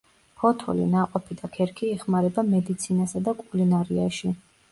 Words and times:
ფოთოლი, 0.43 0.85
ნაყოფი 0.93 1.37
და 1.41 1.49
ქერქი 1.57 1.91
იხმარება 1.97 2.45
მედიცინასა 2.49 3.23
და 3.27 3.37
კულინარიაში. 3.43 4.35